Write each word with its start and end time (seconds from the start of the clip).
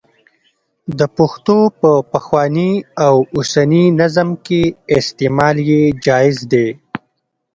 د 0.99 1.01
پښتو 1.17 1.57
په 1.79 1.91
پخواني 2.13 2.71
او 3.05 3.15
اوسني 3.35 3.85
نظم 4.01 4.29
کې 4.45 4.61
استعمال 4.99 5.55
یې 5.69 5.81
جائز 6.05 6.37
دی. 6.51 6.67